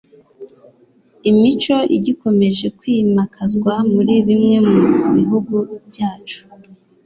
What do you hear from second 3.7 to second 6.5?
muri bimwe mu bihugu byacu.